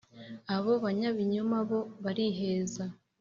abo 0.55 0.71
banyabinyoma 0.83 1.57
bo 1.69 1.79
bariheza. 2.03 2.85